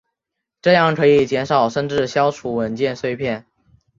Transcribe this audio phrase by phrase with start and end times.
[0.63, 3.45] 这样可以减少甚至消除文件碎片。